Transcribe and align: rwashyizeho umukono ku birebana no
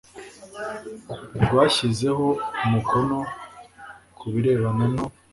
rwashyizeho 1.43 2.27
umukono 2.65 3.17
ku 4.17 4.25
birebana 4.33 4.85
no 4.93 5.05